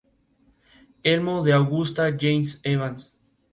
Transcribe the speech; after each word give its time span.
Elmo" 1.03 1.43
de 1.43 1.51
Augusta 1.53 2.07
Jane 2.17 2.47
Evans. 2.63 3.13